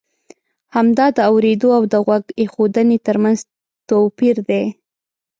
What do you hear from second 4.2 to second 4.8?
ر دی.